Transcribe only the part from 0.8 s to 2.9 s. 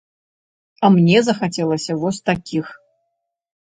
А мне захацелася вось такіх.